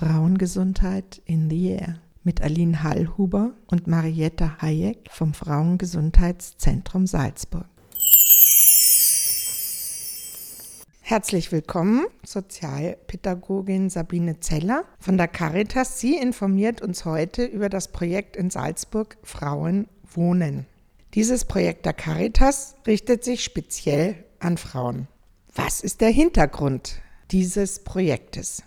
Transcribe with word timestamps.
Frauengesundheit 0.00 1.20
in 1.26 1.50
the 1.50 1.72
Air 1.72 2.00
mit 2.24 2.40
Aline 2.40 2.82
Hallhuber 2.82 3.52
und 3.66 3.86
Marietta 3.86 4.56
Hayek 4.62 5.10
vom 5.10 5.34
Frauengesundheitszentrum 5.34 7.06
Salzburg. 7.06 7.66
Herzlich 11.02 11.52
willkommen, 11.52 12.06
Sozialpädagogin 12.24 13.90
Sabine 13.90 14.40
Zeller 14.40 14.84
von 14.98 15.18
der 15.18 15.28
Caritas. 15.28 16.00
Sie 16.00 16.16
informiert 16.16 16.80
uns 16.80 17.04
heute 17.04 17.44
über 17.44 17.68
das 17.68 17.88
Projekt 17.88 18.36
in 18.36 18.48
Salzburg 18.48 19.18
Frauen 19.22 19.86
wohnen. 20.14 20.64
Dieses 21.12 21.44
Projekt 21.44 21.84
der 21.84 21.92
Caritas 21.92 22.74
richtet 22.86 23.22
sich 23.22 23.44
speziell 23.44 24.24
an 24.38 24.56
Frauen. 24.56 25.08
Was 25.54 25.82
ist 25.82 26.00
der 26.00 26.08
Hintergrund 26.08 27.02
dieses 27.30 27.80
Projektes? 27.84 28.62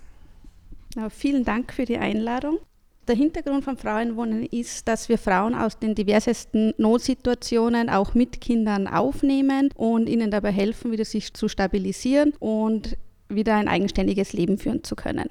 Ja, 0.95 1.09
vielen 1.09 1.43
Dank 1.43 1.73
für 1.73 1.85
die 1.85 1.97
Einladung. 1.97 2.59
Der 3.07 3.15
Hintergrund 3.15 3.65
von 3.65 3.75
Frauenwohnen 3.75 4.45
ist, 4.45 4.87
dass 4.87 5.09
wir 5.09 5.17
Frauen 5.17 5.55
aus 5.55 5.77
den 5.77 5.93
diversesten 5.93 6.73
Notsituationen 6.77 7.89
auch 7.89 8.13
mit 8.13 8.39
Kindern 8.39 8.87
aufnehmen 8.87 9.69
und 9.75 10.07
ihnen 10.07 10.31
dabei 10.31 10.51
helfen, 10.51 10.91
wieder 10.91 11.03
sich 11.03 11.33
zu 11.33 11.49
stabilisieren 11.49 12.33
und 12.39 12.97
wieder 13.27 13.55
ein 13.55 13.67
eigenständiges 13.67 14.31
Leben 14.31 14.57
führen 14.57 14.83
zu 14.83 14.95
können. 14.95 15.27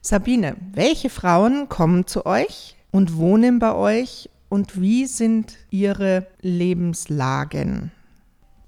Sabine, 0.00 0.56
welche 0.72 1.10
Frauen 1.10 1.68
kommen 1.68 2.06
zu 2.06 2.24
euch 2.24 2.76
und 2.90 3.16
wohnen 3.16 3.58
bei 3.58 3.74
euch 3.74 4.30
und 4.48 4.80
wie 4.80 5.06
sind 5.06 5.58
ihre 5.70 6.26
Lebenslagen? 6.40 7.90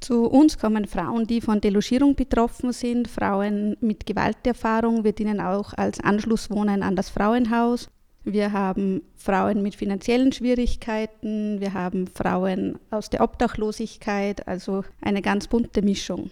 Zu 0.09 0.25
uns 0.25 0.57
kommen 0.57 0.87
Frauen, 0.87 1.27
die 1.27 1.43
von 1.43 1.61
Delogierung 1.61 2.15
betroffen 2.15 2.73
sind, 2.73 3.09
Frauen 3.09 3.77
mit 3.83 4.07
Gewalterfahrung. 4.07 5.05
Wir 5.05 5.13
dienen 5.13 5.39
auch 5.39 5.75
als 5.75 6.01
Anschlusswohnen 6.01 6.83
an 6.83 6.97
das 6.97 7.11
Frauenhaus. 7.11 7.91
Wir 8.25 8.55
haben 8.55 9.03
Frauen 9.17 9.63
mit 9.63 9.75
finanziellen 9.75 10.33
Schwierigkeiten, 10.33 11.61
wir 11.61 11.75
haben 11.75 12.07
Frauen 12.07 12.79
aus 12.91 13.11
der 13.11 13.21
Obdachlosigkeit, 13.21 14.49
also 14.49 14.83
eine 15.03 15.21
ganz 15.21 15.47
bunte 15.47 15.83
Mischung. 15.83 16.31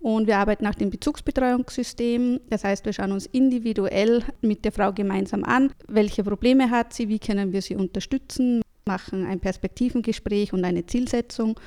Und 0.00 0.26
wir 0.26 0.36
arbeiten 0.36 0.64
nach 0.64 0.74
dem 0.74 0.90
Bezugsbetreuungssystem. 0.90 2.40
Das 2.50 2.62
heißt, 2.62 2.84
wir 2.84 2.92
schauen 2.92 3.12
uns 3.12 3.24
individuell 3.24 4.22
mit 4.42 4.66
der 4.66 4.72
Frau 4.72 4.92
gemeinsam 4.92 5.44
an, 5.44 5.72
welche 5.88 6.24
Probleme 6.24 6.68
hat 6.68 6.92
sie, 6.92 7.08
wie 7.08 7.20
können 7.20 7.54
wir 7.54 7.62
sie 7.62 7.76
unterstützen, 7.76 8.60
machen 8.84 9.24
ein 9.24 9.40
Perspektivengespräch 9.40 10.52
und 10.52 10.62
eine 10.66 10.84
Zielsetzung 10.84 11.58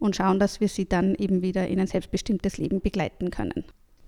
und 0.00 0.16
schauen, 0.16 0.40
dass 0.40 0.60
wir 0.60 0.68
sie 0.68 0.88
dann 0.88 1.14
eben 1.14 1.42
wieder 1.42 1.68
in 1.68 1.78
ein 1.78 1.86
selbstbestimmtes 1.86 2.58
Leben 2.58 2.80
begleiten 2.80 3.30
können. 3.30 3.64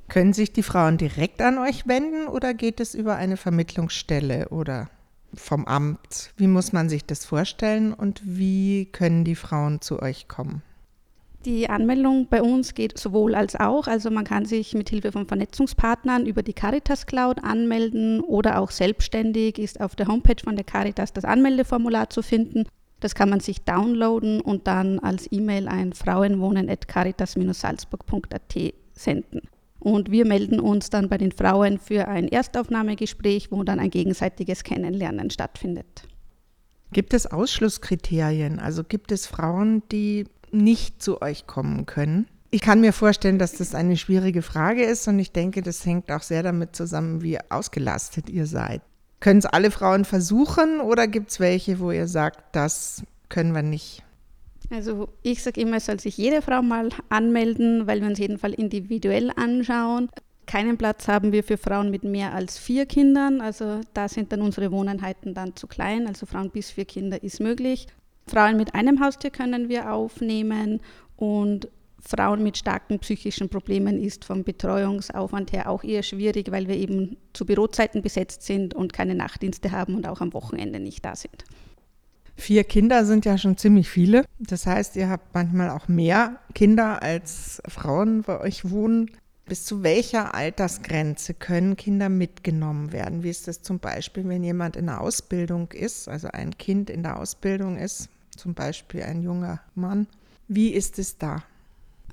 Können 0.09 0.33
sich 0.33 0.53
die 0.53 0.63
Frauen 0.63 0.99
direkt 0.99 1.41
an 1.41 1.59
euch 1.59 1.87
wenden 1.87 2.27
oder 2.27 2.55
geht 2.55 2.81
es 2.81 2.95
über 2.95 3.17
eine 3.17 3.37
Vermittlungsstelle 3.37 4.49
oder 4.49 4.91
vom 5.35 5.65
Amt? 5.65 6.33
Wie 6.37 6.49
muss 6.49 6.73
man 6.73 6.89
sich 6.89 7.05
das 7.05 7.25
vorstellen 7.25 7.95
und 7.95 8.21
wie 8.25 8.87
können 8.87 9.25
die 9.25 9.37
Frauen 9.37 9.81
zu 9.81 10.03
euch 10.03 10.29
kommen? 10.29 10.63
Die 11.45 11.69
Anmeldung 11.69 12.29
bei 12.31 12.41
uns 12.41 12.75
geht 12.75 12.99
sowohl 12.99 13.35
als 13.35 13.57
auch. 13.57 13.89
Also 13.89 14.11
man 14.11 14.25
kann 14.25 14.45
sich 14.45 14.75
mit 14.75 14.91
Hilfe 14.91 15.11
von 15.11 15.27
Vernetzungspartnern 15.27 16.27
über 16.27 16.43
die 16.43 16.53
Caritas 16.53 17.07
Cloud 17.07 17.43
anmelden 17.43 18.21
oder 18.21 18.61
auch 18.61 18.71
selbstständig 18.71 19.59
ist 19.59 19.81
auf 19.81 19.97
der 19.97 20.07
Homepage 20.07 20.41
von 20.43 20.55
der 20.55 20.65
Caritas 20.65 21.13
das 21.13 21.25
Anmeldeformular 21.25 22.11
zu 22.11 22.23
finden. 22.23 22.65
Das 23.03 23.15
kann 23.17 23.31
man 23.31 23.41
sich 23.41 23.63
downloaden 23.63 24.41
und 24.41 24.69
dann 24.69 25.01
als 25.01 25.27
E-Mail 25.33 25.67
ein 25.67 25.93
frauenwohnen.caritas-salzburg.at 25.93 28.75
senden. 28.93 29.41
Und 29.81 30.13
wir 30.13 30.25
melden 30.25 30.61
uns 30.61 30.89
dann 30.89 31.09
bei 31.09 31.19
den 31.19 31.33
Frauen 31.33 31.81
für 31.81 32.07
ein 32.07 32.29
Erstaufnahmegespräch, 32.29 33.51
wo 33.51 33.65
dann 33.65 33.81
ein 33.81 33.91
gegenseitiges 33.91 34.63
Kennenlernen 34.63 35.31
stattfindet. 35.31 36.07
Gibt 36.93 37.13
es 37.13 37.27
Ausschlusskriterien? 37.27 38.61
Also 38.61 38.85
gibt 38.85 39.11
es 39.11 39.27
Frauen, 39.27 39.83
die 39.91 40.29
nicht 40.53 41.03
zu 41.03 41.21
euch 41.23 41.49
kommen 41.49 41.87
können? 41.87 42.29
Ich 42.53 42.61
kann 42.61 42.81
mir 42.81 42.93
vorstellen, 42.93 43.41
dass 43.41 43.55
das 43.55 43.75
eine 43.75 43.97
schwierige 43.97 44.43
Frage 44.43 44.85
ist 44.85 45.09
und 45.09 45.19
ich 45.19 45.33
denke, 45.33 45.63
das 45.63 45.85
hängt 45.85 46.13
auch 46.13 46.23
sehr 46.23 46.45
damit 46.45 46.77
zusammen, 46.77 47.21
wie 47.23 47.41
ausgelastet 47.51 48.31
ihr 48.31 48.47
seid. 48.47 48.83
Können 49.23 49.39
es 49.39 49.47
alle 49.47 49.71
Frauen 49.71 50.05
versuchen 50.05 50.81
oder 50.81 51.07
gibt 51.07 51.31
es 51.31 51.39
welche, 51.39 51.79
wo 51.79 51.93
ihr 51.93 52.09
sagt, 52.09 52.57
das 52.57 53.05
können 53.29 53.55
wir 53.55 53.63
nicht? 53.63 54.03
Also 54.69 55.11
ich 55.23 55.45
sage 55.45 55.61
immer, 55.61 55.77
es 55.77 55.87
soll 55.87 56.01
sich 56.01 56.17
jede 56.17 56.43
Frau 56.43 56.61
mal 56.61 56.89
anmelden, 57.09 57.87
weil 57.87 58.01
wir 58.01 58.09
uns 58.09 58.19
jeden 58.19 58.37
Fall 58.37 58.53
individuell 58.53 59.31
anschauen. 59.37 60.09
Keinen 60.47 60.77
Platz 60.77 61.07
haben 61.07 61.31
wir 61.31 61.45
für 61.45 61.57
Frauen 61.57 61.93
mit 61.93 62.03
mehr 62.03 62.35
als 62.35 62.59
vier 62.59 62.85
Kindern. 62.85 63.41
Also 63.41 63.83
da 63.95 64.09
sind 64.09 64.33
dann 64.33 64.43
unsere 64.43 64.73
Wohneinheiten 64.73 65.35
dann 65.35 65.55
zu 65.55 65.69
klein. 65.69 66.09
Also 66.09 66.27
Frauen 66.27 66.51
bis 66.51 66.73
vier 66.73 66.85
Kinder 66.85 67.23
ist 67.23 67.39
möglich. 67.39 67.87
Frauen 68.27 68.57
mit 68.57 68.75
einem 68.75 68.99
Haustier 68.99 69.31
können 69.31 69.69
wir 69.69 69.93
aufnehmen 69.93 70.81
und 71.17 71.69
Frauen 72.05 72.43
mit 72.43 72.59
starken 72.59 72.99
psychischen 72.99 73.49
Problemen 73.49 73.99
ist 73.99 74.25
vom 74.25 74.43
Betreuungsaufwand 74.43 75.53
her 75.53 75.71
auch 75.71 75.85
eher 75.85 76.03
schwierig, 76.03 76.51
weil 76.51 76.67
wir 76.67 76.77
eben 76.77 77.17
zu 77.33 77.47
Bürozeiten 77.47 78.03
besetzt 78.03 78.43
sind 78.43 78.75
und 78.75 78.93
keine 78.93 79.15
Nachtdienste 79.15 79.71
haben 79.71 79.95
und 79.95 80.09
auch 80.09 80.21
am 80.21 80.33
Wochenende 80.33 80.81
nicht 80.81 81.05
da 81.05 81.15
sind. 81.15 81.45
Vier 82.35 82.65
Kinder 82.65 83.05
sind 83.05 83.25
ja 83.25 83.39
schon 83.39 83.57
ziemlich 83.57 83.89
viele. 83.89 84.25
Das 84.41 84.67
heißt, 84.67 84.97
ihr 84.97 85.09
habt 85.09 85.33
manchmal 85.33 85.71
auch 85.71 85.87
mehr 85.87 86.41
Kinder 86.55 87.03
als 87.03 87.63
Frauen 87.69 88.23
bei 88.23 88.41
euch 88.41 88.69
wohnen. 88.69 89.11
Bis 89.47 89.65
zu 89.65 89.83
welcher 89.83 90.35
Altersgrenze 90.35 91.35
können 91.35 91.77
Kinder 91.77 92.09
mitgenommen 92.09 92.93
werden? 92.93 93.23
Wie 93.23 93.31
ist 93.31 93.49
das 93.49 93.63
zum 93.63 93.79
Beispiel, 93.79 94.29
wenn 94.29 94.43
jemand 94.43 94.77
in 94.77 94.87
der 94.87 95.01
Ausbildung 95.01 95.71
ist, 95.73 96.09
also 96.09 96.29
ein 96.29 96.57
Kind 96.59 96.91
in 96.91 97.03
der 97.03 97.19
Ausbildung 97.19 97.77
ist, 97.77 98.09
zum 98.37 98.55
Beispiel 98.55 99.03
ein 99.03 99.23
junger 99.23 99.61
Mann? 99.75 100.07
Wie 100.49 100.71
ist 100.71 100.99
es 100.99 101.19
da? 101.19 101.43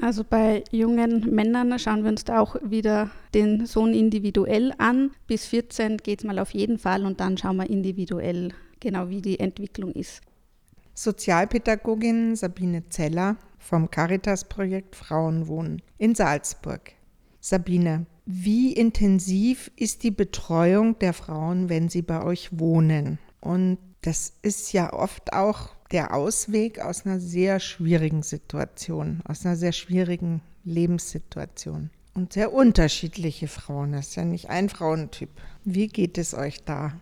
Also 0.01 0.23
bei 0.23 0.63
jungen 0.71 1.33
Männern 1.33 1.77
schauen 1.77 2.03
wir 2.03 2.09
uns 2.09 2.23
da 2.23 2.39
auch 2.39 2.55
wieder 2.63 3.11
den 3.33 3.65
Sohn 3.65 3.93
individuell 3.93 4.73
an. 4.77 5.11
Bis 5.27 5.45
14 5.45 5.97
geht 5.97 6.19
es 6.19 6.25
mal 6.25 6.39
auf 6.39 6.51
jeden 6.51 6.77
Fall 6.77 7.05
und 7.05 7.19
dann 7.19 7.37
schauen 7.37 7.57
wir 7.57 7.69
individuell 7.69 8.53
genau, 8.79 9.09
wie 9.09 9.21
die 9.21 9.39
Entwicklung 9.39 9.91
ist. 9.91 10.21
Sozialpädagogin 10.93 12.35
Sabine 12.35 12.87
Zeller 12.89 13.37
vom 13.57 13.91
Caritas-Projekt 13.91 14.95
Frauenwohnen 14.95 15.81
in 15.97 16.15
Salzburg. 16.15 16.93
Sabine, 17.41 18.05
wie 18.25 18.73
intensiv 18.73 19.71
ist 19.75 20.03
die 20.03 20.11
Betreuung 20.11 20.97
der 20.99 21.13
Frauen, 21.13 21.69
wenn 21.69 21.89
sie 21.89 22.01
bei 22.01 22.23
euch 22.23 22.57
wohnen? 22.57 23.17
Und 23.41 23.77
das 24.01 24.33
ist 24.41 24.71
ja 24.73 24.93
oft 24.93 25.33
auch 25.33 25.69
der 25.91 26.13
Ausweg 26.13 26.79
aus 26.79 27.05
einer 27.05 27.19
sehr 27.19 27.59
schwierigen 27.59 28.23
Situation, 28.23 29.21
aus 29.27 29.45
einer 29.45 29.55
sehr 29.55 29.71
schwierigen 29.71 30.41
Lebenssituation. 30.63 31.89
Und 32.13 32.33
sehr 32.33 32.53
unterschiedliche 32.53 33.47
Frauen, 33.47 33.93
das 33.93 34.09
ist 34.09 34.15
ja 34.15 34.25
nicht 34.25 34.49
ein 34.49 34.69
Frauentyp. 34.69 35.29
Wie 35.63 35.87
geht 35.87 36.17
es 36.17 36.33
euch 36.33 36.63
da? 36.63 36.93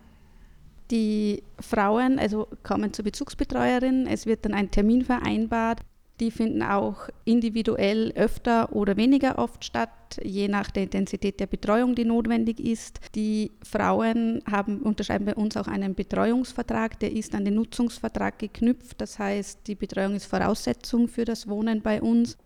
Die 0.90 1.42
Frauen 1.60 2.18
also 2.18 2.48
kommen 2.62 2.92
zur 2.92 3.04
Bezugsbetreuerin, 3.04 4.06
es 4.06 4.26
wird 4.26 4.44
dann 4.44 4.54
ein 4.54 4.70
Termin 4.70 5.04
vereinbart, 5.04 5.80
die 6.20 6.30
finden 6.30 6.62
auch 6.62 7.08
individuell 7.24 8.12
öfter 8.16 8.74
oder 8.74 8.96
weniger 8.96 9.38
oft 9.38 9.64
statt, 9.64 9.90
je 10.22 10.48
nach 10.48 10.70
der 10.70 10.84
Intensität 10.84 11.38
der 11.38 11.46
Betreuung, 11.46 11.94
die 11.94 12.04
notwendig 12.04 12.60
ist. 12.60 13.00
Die 13.14 13.52
Frauen 13.62 14.42
haben, 14.50 14.80
unterschreiben 14.80 15.26
bei 15.26 15.34
uns 15.34 15.56
auch 15.56 15.68
einen 15.68 15.94
Betreuungsvertrag, 15.94 16.98
der 16.98 17.12
ist 17.12 17.34
an 17.34 17.44
den 17.44 17.54
Nutzungsvertrag 17.54 18.38
geknüpft. 18.38 19.00
Das 19.00 19.18
heißt, 19.18 19.60
die 19.66 19.74
Betreuung 19.74 20.14
ist 20.14 20.26
Voraussetzung 20.26 21.08
für 21.08 21.24
das 21.24 21.48
Wohnen 21.48 21.82
bei 21.82 22.02
uns. 22.02 22.36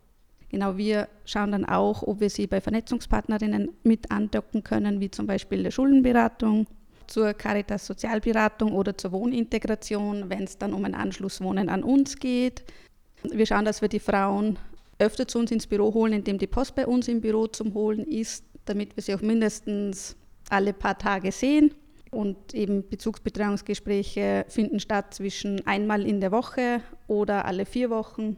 Genau, 0.50 0.76
wir 0.76 1.08
schauen 1.24 1.52
dann 1.52 1.64
auch, 1.64 2.02
ob 2.02 2.20
wir 2.20 2.28
sie 2.28 2.46
bei 2.46 2.60
Vernetzungspartnerinnen 2.60 3.70
mit 3.84 4.10
andocken 4.10 4.62
können, 4.62 5.00
wie 5.00 5.10
zum 5.10 5.26
Beispiel 5.26 5.62
der 5.62 5.70
Schuldenberatung, 5.70 6.66
zur 7.06 7.34
Caritas 7.34 7.86
Sozialberatung 7.86 8.72
oder 8.72 8.96
zur 8.96 9.12
Wohnintegration, 9.12 10.30
wenn 10.30 10.44
es 10.44 10.58
dann 10.58 10.72
um 10.72 10.84
ein 10.84 10.94
Anschlusswohnen 10.94 11.68
an 11.68 11.82
uns 11.82 12.18
geht. 12.18 12.64
Wir 13.30 13.46
schauen, 13.46 13.64
dass 13.64 13.80
wir 13.80 13.88
die 13.88 14.00
Frauen 14.00 14.58
öfter 14.98 15.26
zu 15.26 15.38
uns 15.38 15.50
ins 15.50 15.66
Büro 15.66 15.92
holen, 15.94 16.12
indem 16.12 16.38
die 16.38 16.46
Post 16.46 16.74
bei 16.74 16.86
uns 16.86 17.08
im 17.08 17.20
Büro 17.20 17.46
zum 17.46 17.74
Holen 17.74 18.06
ist, 18.06 18.44
damit 18.64 18.96
wir 18.96 19.02
sie 19.02 19.14
auch 19.14 19.22
mindestens 19.22 20.16
alle 20.48 20.72
paar 20.72 20.98
Tage 20.98 21.32
sehen. 21.32 21.74
Und 22.10 22.52
eben 22.52 22.86
Bezugsbetreuungsgespräche 22.88 24.44
finden 24.48 24.80
statt 24.80 25.14
zwischen 25.14 25.66
einmal 25.66 26.06
in 26.06 26.20
der 26.20 26.30
Woche 26.30 26.82
oder 27.06 27.46
alle 27.46 27.64
vier 27.64 27.88
Wochen. 27.88 28.36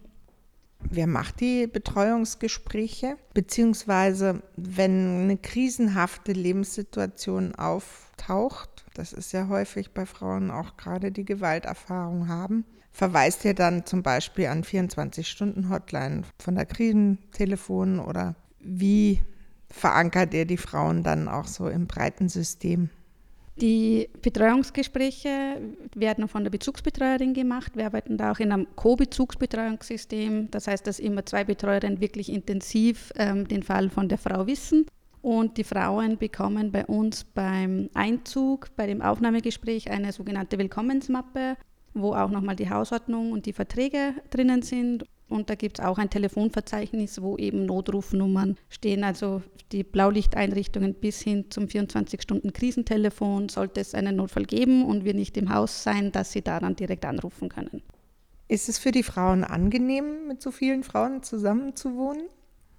Wer 0.90 1.06
macht 1.06 1.40
die 1.40 1.66
Betreuungsgespräche? 1.66 3.16
Beziehungsweise, 3.32 4.42
wenn 4.56 5.22
eine 5.22 5.36
krisenhafte 5.36 6.32
Lebenssituation 6.32 7.54
auftaucht, 7.54 8.84
das 8.94 9.12
ist 9.12 9.32
ja 9.32 9.48
häufig 9.48 9.92
bei 9.92 10.06
Frauen 10.06 10.50
auch 10.50 10.76
gerade 10.76 11.10
die 11.10 11.25
Gewalterfahrung 11.25 12.28
haben, 12.28 12.64
verweist 12.92 13.44
ihr 13.44 13.54
dann 13.54 13.84
zum 13.86 14.02
Beispiel 14.02 14.46
an 14.46 14.62
24-Stunden-Hotline 14.62 16.22
von 16.38 16.54
der 16.54 16.66
Krisentelefon 16.66 17.98
oder 17.98 18.36
wie 18.60 19.20
verankert 19.69 20.32
ihr 20.32 20.46
die 20.46 20.56
Frauen 20.56 21.02
dann 21.02 21.28
auch 21.28 21.48
so 21.48 21.69
im 21.69 21.86
breiten 21.86 22.28
System? 22.28 22.90
Die 23.56 24.08
Betreuungsgespräche 24.20 25.60
werden 25.94 26.26
von 26.26 26.42
der 26.42 26.50
Bezugsbetreuerin 26.50 27.34
gemacht. 27.34 27.76
Wir 27.76 27.86
arbeiten 27.86 28.16
da 28.16 28.32
auch 28.32 28.40
in 28.40 28.50
einem 28.50 28.66
Co-Bezugsbetreuungssystem. 28.74 30.50
Das 30.50 30.66
heißt, 30.66 30.84
dass 30.86 30.98
immer 30.98 31.24
zwei 31.24 31.44
Betreuerinnen 31.44 32.00
wirklich 32.00 32.32
intensiv 32.32 33.12
ähm, 33.16 33.46
den 33.46 33.62
Fall 33.62 33.90
von 33.90 34.08
der 34.08 34.18
Frau 34.18 34.46
wissen. 34.48 34.86
Und 35.22 35.56
die 35.56 35.64
Frauen 35.64 36.18
bekommen 36.18 36.72
bei 36.72 36.84
uns 36.84 37.24
beim 37.24 37.88
Einzug, 37.94 38.74
bei 38.76 38.86
dem 38.86 39.00
Aufnahmegespräch 39.00 39.90
eine 39.90 40.12
sogenannte 40.12 40.58
Willkommensmappe, 40.58 41.56
wo 41.94 42.12
auch 42.12 42.30
nochmal 42.30 42.56
die 42.56 42.68
Hausordnung 42.68 43.32
und 43.32 43.46
die 43.46 43.52
Verträge 43.52 44.14
drinnen 44.30 44.62
sind 44.62 45.04
und 45.28 45.50
da 45.50 45.54
gibt 45.54 45.78
es 45.78 45.84
auch 45.84 45.98
ein 45.98 46.10
Telefonverzeichnis, 46.10 47.22
wo 47.22 47.36
eben 47.36 47.66
Notrufnummern 47.66 48.56
stehen, 48.68 49.04
also 49.04 49.42
die 49.72 49.82
Blaulichteinrichtungen 49.82 50.94
bis 50.94 51.20
hin 51.20 51.46
zum 51.50 51.64
24-Stunden-Krisentelefon, 51.64 53.48
sollte 53.48 53.80
es 53.80 53.94
einen 53.94 54.16
Notfall 54.16 54.44
geben 54.44 54.84
und 54.84 55.04
wir 55.04 55.14
nicht 55.14 55.36
im 55.36 55.52
Haus 55.52 55.82
sein, 55.82 56.12
dass 56.12 56.32
sie 56.32 56.42
da 56.42 56.60
dann 56.60 56.76
direkt 56.76 57.04
anrufen 57.04 57.48
können. 57.48 57.82
Ist 58.46 58.68
es 58.68 58.78
für 58.78 58.90
die 58.92 59.02
Frauen 59.02 59.42
angenehm, 59.42 60.28
mit 60.28 60.42
so 60.42 60.50
vielen 60.50 60.84
Frauen 60.84 61.22
zusammenzuwohnen? 61.22 62.24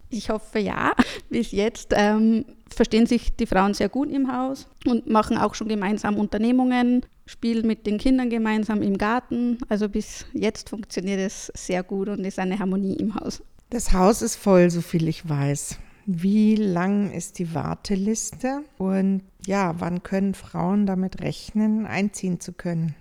Ich 0.10 0.30
hoffe 0.30 0.60
ja. 0.60 0.94
Bis 1.30 1.52
jetzt 1.52 1.94
ähm, 1.96 2.46
verstehen 2.74 3.08
sich 3.08 3.36
die 3.36 3.48
Frauen 3.48 3.74
sehr 3.74 3.90
gut 3.90 4.10
im 4.12 4.32
Haus 4.32 4.68
und 4.86 5.10
machen 5.10 5.38
auch 5.38 5.56
schon 5.56 5.68
gemeinsam 5.68 6.18
Unternehmungen, 6.18 7.06
spielen 7.26 7.68
mit 7.68 7.88
den 7.88 7.98
Kindern 7.98 8.30
gemeinsam 8.30 8.82
im 8.82 8.98
Garten. 8.98 9.58
Also 9.70 9.90
bis 9.90 10.26
jetzt 10.34 10.70
funktioniert 10.70 11.20
es 11.20 11.52
sehr 11.56 11.84
gut 11.84 12.10
und 12.10 12.24
ist 12.24 12.40
eine 12.40 12.60
Harmonie 12.60 12.96
im 12.96 13.16
Haus. 13.16 13.44
Das 13.70 13.94
Haus 13.94 14.22
ist 14.22 14.36
voll, 14.36 14.70
so 14.70 14.82
viel 14.82 15.08
ich 15.08 15.28
weiß. 15.28 15.80
Wie 16.06 16.56
lang 16.56 17.12
ist 17.12 17.40
die 17.40 17.56
Warteliste 17.56 18.62
und 18.78 19.24
ja, 19.46 19.76
wann 19.80 20.04
können 20.04 20.36
Frauen 20.36 20.86
damit 20.86 21.22
rechnen, 21.22 21.88
einziehen 21.88 22.40
zu 22.40 22.54
können? 22.54 22.96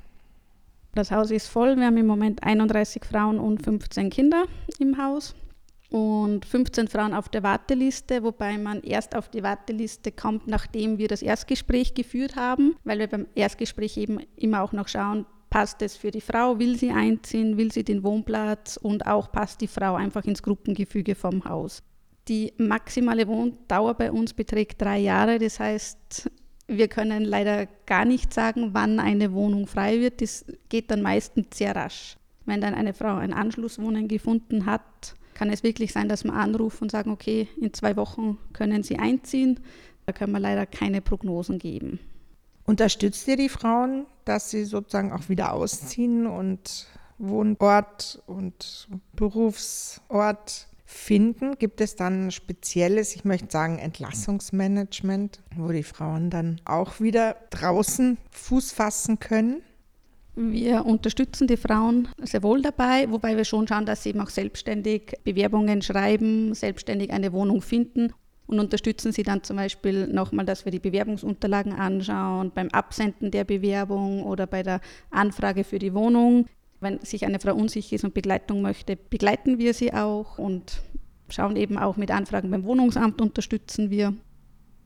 Das 0.95 1.11
Haus 1.11 1.31
ist 1.31 1.49
voll. 1.49 1.77
Wir 1.77 1.87
haben 1.87 1.99
im 1.99 2.07
Moment 2.07 2.43
31 2.43 3.05
Frauen 3.05 3.39
und 3.39 3.63
15 3.63 4.11
Kinder 4.11 4.45
im 4.79 4.97
Haus 4.97 5.35
und 5.95 6.45
15 6.45 6.89
Frauen 6.89 7.15
auf 7.15 7.29
der 7.29 7.45
Warteliste, 7.45 8.25
wobei 8.25 8.59
man 8.59 8.83
erst 8.83 9.15
auf 9.15 9.29
die 9.29 9.45
Warteliste 9.45 10.11
kommt, 10.11 10.49
nachdem 10.49 10.99
wir 10.99 11.07
das 11.07 11.23
Erstgespräch 11.23 11.95
geführt 11.95 12.35
haben, 12.35 12.75
weil 12.83 12.99
wir 12.99 13.07
beim 13.07 13.29
Erstgespräch 13.37 13.97
eben 13.97 14.19
immer 14.35 14.63
auch 14.63 14.73
noch 14.73 14.89
schauen, 14.89 15.25
passt 15.51 15.83
es 15.83 15.97
für 15.97 16.11
die 16.11 16.21
Frau, 16.21 16.59
will 16.59 16.77
sie 16.77 16.91
einziehen, 16.91 17.59
will 17.59 17.71
sie 17.71 17.85
den 17.85 18.03
Wohnplatz 18.03 18.77
und 18.77 19.07
auch 19.07 19.31
passt 19.31 19.61
die 19.61 19.69
Frau 19.69 19.95
einfach 19.95 20.25
ins 20.25 20.43
Gruppengefüge 20.43 21.15
vom 21.15 21.45
Haus. 21.45 21.85
Die 22.27 22.53
maximale 22.59 23.29
Wohndauer 23.29 23.95
bei 23.95 24.11
uns 24.11 24.35
beträgt 24.35 24.83
drei 24.83 24.99
Jahre, 24.99 25.39
das 25.39 25.61
heißt, 25.61 26.29
wir 26.67 26.89
können 26.89 27.23
leider 27.23 27.67
gar 27.87 28.05
nicht 28.05 28.35
sagen, 28.35 28.71
wann 28.73 28.99
eine 28.99 29.33
Wohnung 29.33 29.69
frei 29.69 30.01
wird. 30.01 30.23
Das 30.23 30.45
geht 30.69 30.91
dann 30.91 31.03
meistens 31.03 31.57
sehr 31.57 31.77
rasch. 31.77 32.17
Wenn 32.47 32.61
dann 32.61 32.75
eine 32.75 32.95
Frau 32.95 33.15
ein 33.15 33.33
Anschlusswohnen 33.33 34.09
gefunden 34.09 34.67
hat, 34.67 35.15
kann 35.35 35.51
es 35.51 35.63
wirklich 35.63 35.93
sein, 35.93 36.09
dass 36.09 36.25
man 36.25 36.37
anruft 36.37 36.81
und 36.83 36.91
sagen, 36.91 37.11
okay, 37.11 37.49
in 37.61 37.73
zwei 37.73 37.97
Wochen 37.97 38.39
können 38.53 38.83
Sie 38.83 38.99
einziehen. 38.99 39.61
Da 40.07 40.13
können 40.13 40.33
wir 40.33 40.41
leider 40.41 40.67
keine 40.67 41.01
Prognosen 41.01 41.59
geben. 41.59 41.99
Unterstützt 42.67 43.27
ihr 43.29 43.37
die 43.37 43.49
Frauen, 43.49 44.07
dass 44.25 44.51
sie 44.51 44.65
sozusagen 44.65 45.13
auch 45.13 45.29
wieder 45.29 45.53
ausziehen 45.53 46.27
und 46.27 46.87
Wohnort 47.19 48.23
und 48.27 48.89
Berufsort 49.15 50.69
finden? 50.85 51.59
Gibt 51.59 51.81
es 51.81 51.97
dann 51.97 52.31
spezielles, 52.31 53.15
ich 53.17 53.25
möchte 53.25 53.51
sagen, 53.51 53.79
Entlassungsmanagement, 53.79 55.41
wo 55.57 55.69
die 55.73 55.83
Frauen 55.83 56.31
dann 56.31 56.61
auch 56.65 57.01
wieder 57.01 57.37
draußen 57.51 58.19
Fuß 58.31 58.73
fassen 58.73 59.19
können? 59.19 59.63
Wir 60.37 60.85
unterstützen 60.85 61.47
die 61.47 61.57
Frauen 61.57 62.09
sehr 62.23 62.43
wohl 62.43 62.61
dabei, 62.61 63.09
wobei 63.11 63.37
wir 63.37 63.45
schon 63.45 63.69
schauen, 63.69 63.87
dass 63.87 64.03
sie 64.03 64.11
eben 64.11 64.21
auch 64.21 64.31
selbstständig 64.31 65.15
Bewerbungen 65.23 65.81
schreiben, 65.81 66.55
selbstständig 66.55 67.13
eine 67.13 67.33
Wohnung 67.33 67.63
finden 67.63 68.13
und 68.47 68.59
unterstützen 68.59 69.13
sie 69.13 69.23
dann 69.23 69.43
zum 69.43 69.57
Beispiel 69.57 70.07
nochmal, 70.07 70.45
dass 70.45 70.65
wir 70.65 70.73
die 70.73 70.81
Bewerbungsunterlagen 70.81 71.73
anschauen, 71.73 72.53
beim 72.55 72.69
Absenden 72.69 73.31
der 73.31 73.45
Bewerbung 73.45 74.25
oder 74.25 74.47
bei 74.47 74.63
der 74.63 74.81
Anfrage 75.11 75.65
für 75.65 75.79
die 75.79 75.95
Wohnung. 75.95 76.47
Wenn 76.81 77.01
sich 77.01 77.25
eine 77.25 77.41
Frau 77.41 77.55
unsicher 77.55 77.97
ist 77.97 78.05
und 78.05 78.13
Begleitung 78.13 78.61
möchte, 78.61 78.97
begleiten 78.97 79.59
wir 79.59 79.73
sie 79.73 79.95
auch 79.95 80.39
und 80.39 80.83
schauen 81.31 81.57
eben 81.57 81.79
auch 81.79 81.97
mit 81.97 82.11
Anfragen 82.11 82.51
beim 82.51 82.65
Wohnungsamt, 82.65 83.23
unterstützen 83.23 83.91
wir. 83.91 84.15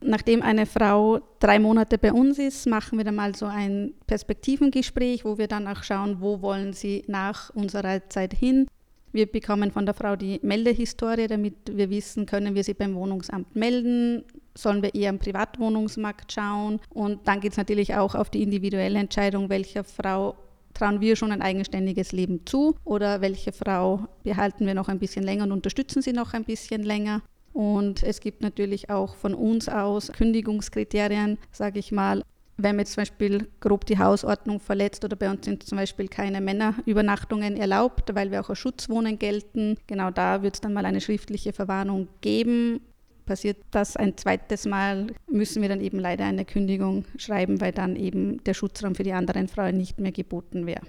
Nachdem 0.01 0.41
eine 0.41 0.65
Frau 0.65 1.19
drei 1.39 1.59
Monate 1.59 1.97
bei 1.97 2.13
uns 2.13 2.39
ist, 2.39 2.67
machen 2.67 2.97
wir 2.97 3.05
dann 3.05 3.15
mal 3.15 3.35
so 3.35 3.45
ein 3.45 3.93
Perspektivengespräch, 4.07 5.25
wo 5.25 5.37
wir 5.37 5.47
dann 5.47 5.67
auch 5.67 5.83
schauen, 5.83 6.21
wo 6.21 6.41
wollen 6.41 6.73
sie 6.73 7.03
nach 7.07 7.49
unserer 7.53 8.07
Zeit 8.09 8.33
hin. 8.33 8.67
Wir 9.11 9.25
bekommen 9.25 9.71
von 9.71 9.85
der 9.85 9.95
Frau 9.95 10.15
die 10.15 10.39
Meldehistorie, 10.43 11.27
damit 11.27 11.55
wir 11.71 11.89
wissen, 11.89 12.25
können 12.25 12.55
wir 12.55 12.63
sie 12.63 12.75
beim 12.75 12.95
Wohnungsamt 12.95 13.55
melden, 13.55 14.23
sollen 14.55 14.83
wir 14.83 14.93
eher 14.93 15.09
am 15.09 15.19
Privatwohnungsmarkt 15.19 16.31
schauen. 16.31 16.79
Und 16.89 17.27
dann 17.27 17.39
geht 17.41 17.53
es 17.53 17.57
natürlich 17.57 17.95
auch 17.95 18.15
auf 18.15 18.29
die 18.29 18.43
individuelle 18.43 18.99
Entscheidung, 18.99 19.49
welcher 19.49 19.83
Frau 19.83 20.35
trauen 20.75 21.01
wir 21.01 21.15
schon 21.15 21.31
ein 21.31 21.41
eigenständiges 21.41 22.11
Leben 22.11 22.45
zu 22.45 22.75
oder 22.85 23.21
welche 23.21 23.51
Frau 23.51 24.07
behalten 24.23 24.65
wir 24.65 24.75
noch 24.75 24.87
ein 24.87 24.99
bisschen 24.99 25.23
länger 25.23 25.43
und 25.43 25.51
unterstützen 25.51 26.01
sie 26.01 26.13
noch 26.13 26.33
ein 26.33 26.45
bisschen 26.45 26.83
länger. 26.83 27.21
Und 27.53 28.03
es 28.03 28.19
gibt 28.19 28.41
natürlich 28.41 28.89
auch 28.89 29.15
von 29.15 29.33
uns 29.33 29.69
aus 29.69 30.11
Kündigungskriterien, 30.11 31.37
sage 31.51 31.79
ich 31.79 31.91
mal. 31.91 32.23
Wenn 32.57 32.75
man 32.75 32.79
jetzt 32.79 32.93
zum 32.93 33.01
Beispiel 33.01 33.47
grob 33.61 33.85
die 33.85 33.97
Hausordnung 33.97 34.59
verletzt 34.59 35.05
oder 35.05 35.15
bei 35.15 35.29
uns 35.29 35.45
sind 35.45 35.63
zum 35.63 35.77
Beispiel 35.77 36.09
keine 36.09 36.41
Männerübernachtungen 36.41 37.55
erlaubt, 37.55 38.13
weil 38.13 38.31
wir 38.31 38.41
auch 38.41 38.49
als 38.49 38.59
Schutzwohnen 38.59 39.17
gelten, 39.17 39.77
genau 39.87 40.11
da 40.11 40.43
wird 40.43 40.55
es 40.55 40.61
dann 40.61 40.73
mal 40.73 40.85
eine 40.85 40.99
schriftliche 40.99 41.53
Verwarnung 41.53 42.09
geben. 42.19 42.81
Passiert 43.25 43.57
das 43.71 43.95
ein 43.95 44.17
zweites 44.17 44.65
Mal, 44.65 45.07
müssen 45.31 45.61
wir 45.61 45.69
dann 45.69 45.81
eben 45.81 45.99
leider 45.99 46.25
eine 46.25 46.43
Kündigung 46.43 47.05
schreiben, 47.15 47.61
weil 47.61 47.71
dann 47.71 47.95
eben 47.95 48.43
der 48.43 48.53
Schutzraum 48.53 48.95
für 48.95 49.03
die 49.03 49.13
anderen 49.13 49.47
Frauen 49.47 49.77
nicht 49.77 49.99
mehr 49.99 50.11
geboten 50.11 50.65
wäre. 50.65 50.81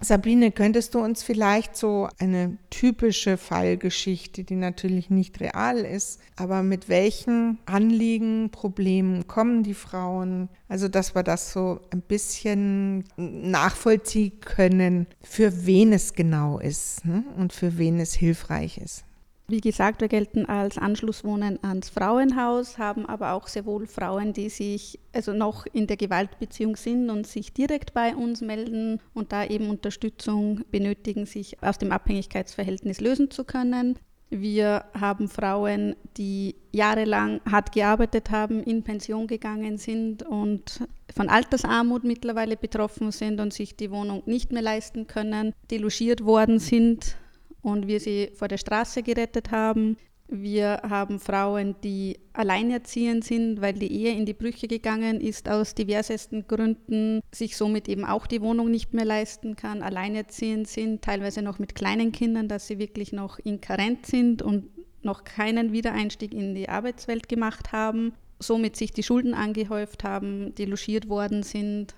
Sabine, 0.00 0.52
könntest 0.52 0.94
du 0.94 0.98
uns 0.98 1.22
vielleicht 1.22 1.76
so 1.76 2.08
eine 2.18 2.58
typische 2.68 3.36
Fallgeschichte, 3.36 4.44
die 4.44 4.56
natürlich 4.56 5.08
nicht 5.08 5.40
real 5.40 5.78
ist, 5.78 6.20
aber 6.36 6.62
mit 6.62 6.88
welchen 6.88 7.58
Anliegen, 7.64 8.50
Problemen 8.50 9.26
kommen 9.26 9.62
die 9.62 9.74
Frauen? 9.74 10.48
Also, 10.68 10.88
dass 10.88 11.14
wir 11.14 11.22
das 11.22 11.52
so 11.52 11.80
ein 11.90 12.02
bisschen 12.02 13.04
nachvollziehen 13.16 14.40
können, 14.40 15.06
für 15.22 15.64
wen 15.66 15.92
es 15.92 16.12
genau 16.12 16.58
ist 16.58 17.04
ne? 17.04 17.24
und 17.36 17.52
für 17.52 17.78
wen 17.78 17.98
es 17.98 18.14
hilfreich 18.14 18.78
ist. 18.78 19.04
Wie 19.46 19.60
gesagt, 19.60 20.00
wir 20.00 20.08
gelten 20.08 20.46
als 20.46 20.78
Anschlusswohnen 20.78 21.58
ans 21.62 21.90
Frauenhaus, 21.90 22.78
haben 22.78 23.04
aber 23.04 23.32
auch 23.32 23.46
sehr 23.46 23.66
wohl 23.66 23.86
Frauen, 23.86 24.32
die 24.32 24.48
sich 24.48 24.98
also 25.12 25.34
noch 25.34 25.66
in 25.66 25.86
der 25.86 25.98
Gewaltbeziehung 25.98 26.76
sind 26.76 27.10
und 27.10 27.26
sich 27.26 27.52
direkt 27.52 27.92
bei 27.92 28.16
uns 28.16 28.40
melden 28.40 29.00
und 29.12 29.32
da 29.32 29.44
eben 29.44 29.68
Unterstützung 29.68 30.64
benötigen, 30.70 31.26
sich 31.26 31.62
aus 31.62 31.76
dem 31.76 31.92
Abhängigkeitsverhältnis 31.92 33.02
lösen 33.02 33.30
zu 33.30 33.44
können. 33.44 33.98
Wir 34.30 34.86
haben 34.98 35.28
Frauen, 35.28 35.94
die 36.16 36.56
jahrelang 36.72 37.42
hart 37.44 37.72
gearbeitet 37.72 38.30
haben, 38.30 38.62
in 38.62 38.82
Pension 38.82 39.26
gegangen 39.26 39.76
sind 39.76 40.22
und 40.22 40.80
von 41.14 41.28
Altersarmut 41.28 42.02
mittlerweile 42.02 42.56
betroffen 42.56 43.12
sind 43.12 43.38
und 43.40 43.52
sich 43.52 43.76
die 43.76 43.90
Wohnung 43.90 44.22
nicht 44.24 44.52
mehr 44.52 44.62
leisten 44.62 45.06
können, 45.06 45.52
die 45.70 45.78
logiert 45.78 46.24
worden 46.24 46.58
sind 46.58 47.16
und 47.64 47.88
wir 47.88 47.98
sie 47.98 48.30
vor 48.34 48.48
der 48.48 48.58
Straße 48.58 49.02
gerettet 49.02 49.50
haben. 49.50 49.96
Wir 50.28 50.80
haben 50.88 51.20
Frauen, 51.20 51.74
die 51.82 52.18
alleinerziehend 52.32 53.24
sind, 53.24 53.60
weil 53.60 53.74
die 53.74 53.92
Ehe 53.92 54.16
in 54.16 54.24
die 54.24 54.32
Brüche 54.32 54.68
gegangen 54.68 55.20
ist 55.20 55.48
aus 55.48 55.74
diversesten 55.74 56.46
Gründen, 56.46 57.20
sich 57.30 57.56
somit 57.56 57.88
eben 57.88 58.04
auch 58.04 58.26
die 58.26 58.40
Wohnung 58.40 58.70
nicht 58.70 58.94
mehr 58.94 59.04
leisten 59.04 59.54
kann, 59.56 59.82
alleinerziehend 59.82 60.66
sind, 60.66 61.02
teilweise 61.02 61.42
noch 61.42 61.58
mit 61.58 61.74
kleinen 61.74 62.12
Kindern, 62.12 62.48
dass 62.48 62.66
sie 62.66 62.78
wirklich 62.78 63.12
noch 63.12 63.38
inkarent 63.38 64.06
sind 64.06 64.40
und 64.40 64.68
noch 65.02 65.24
keinen 65.24 65.72
Wiedereinstieg 65.72 66.32
in 66.32 66.54
die 66.54 66.68
Arbeitswelt 66.68 67.28
gemacht 67.28 67.72
haben, 67.72 68.14
somit 68.38 68.76
sich 68.76 68.92
die 68.92 69.02
Schulden 69.02 69.34
angehäuft 69.34 70.04
haben, 70.04 70.54
die 70.54 70.64
logiert 70.64 71.08
worden 71.08 71.42
sind. 71.42 71.94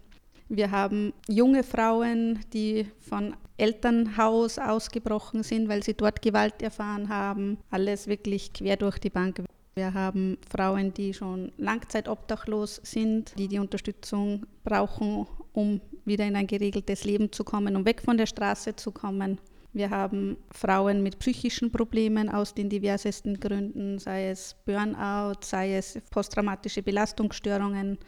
Wir 0.48 0.70
haben 0.70 1.12
junge 1.28 1.64
Frauen, 1.64 2.38
die 2.52 2.86
von 3.00 3.34
Elternhaus 3.56 4.58
ausgebrochen 4.58 5.42
sind, 5.42 5.68
weil 5.68 5.82
sie 5.82 5.94
dort 5.94 6.22
Gewalt 6.22 6.62
erfahren 6.62 7.08
haben. 7.08 7.58
Alles 7.70 8.06
wirklich 8.06 8.52
quer 8.52 8.76
durch 8.76 8.98
die 8.98 9.10
Bank. 9.10 9.42
Wir 9.74 9.92
haben 9.92 10.38
Frauen, 10.48 10.94
die 10.94 11.12
schon 11.12 11.52
langzeitobdachlos 11.58 12.80
sind, 12.84 13.36
die 13.38 13.48
die 13.48 13.58
Unterstützung 13.58 14.46
brauchen, 14.64 15.26
um 15.52 15.80
wieder 16.04 16.24
in 16.26 16.36
ein 16.36 16.46
geregeltes 16.46 17.04
Leben 17.04 17.32
zu 17.32 17.44
kommen, 17.44 17.76
um 17.76 17.84
weg 17.84 18.00
von 18.00 18.16
der 18.16 18.26
Straße 18.26 18.76
zu 18.76 18.92
kommen. 18.92 19.38
Wir 19.72 19.90
haben 19.90 20.38
Frauen 20.50 21.02
mit 21.02 21.18
psychischen 21.18 21.70
Problemen 21.70 22.30
aus 22.30 22.54
den 22.54 22.70
diversesten 22.70 23.38
Gründen, 23.38 23.98
sei 23.98 24.30
es 24.30 24.56
Burnout, 24.64 25.40
sei 25.42 25.74
es 25.74 25.98
posttraumatische 26.10 26.82
Belastungsstörungen. 26.82 27.98